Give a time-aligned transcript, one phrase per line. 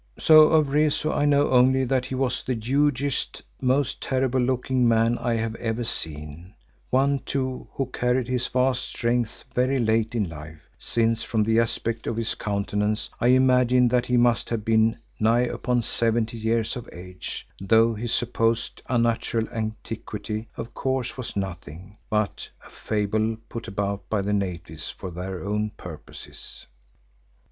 [0.17, 5.15] So of Rezu I know only that he was the hugest, most terrible looking man
[5.19, 6.55] I have ever seen,
[6.89, 12.07] one too who carried his vast strength very late in life, since from the aspect
[12.07, 16.89] of his countenance I imagine that he must have been nigh upon seventy years of
[16.91, 24.09] age, though his supposed unnatural antiquity of course was nothing but a fable put about
[24.09, 26.65] by the natives for their own purposes.